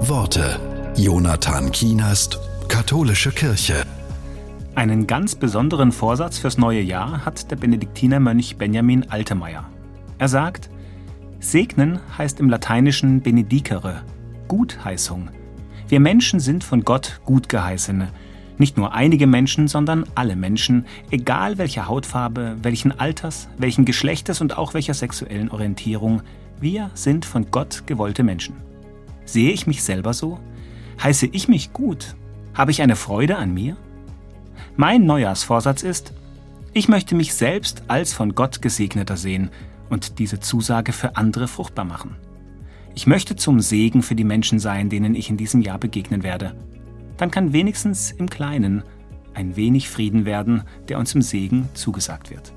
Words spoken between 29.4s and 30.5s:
ich mich selber so?